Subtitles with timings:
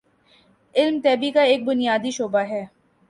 [0.75, 2.65] علم طبیعی کا ایک بنیادی شعبہ ہے